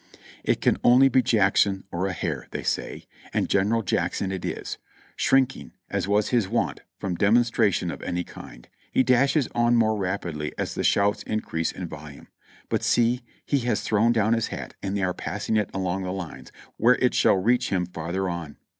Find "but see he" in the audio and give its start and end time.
12.67-13.59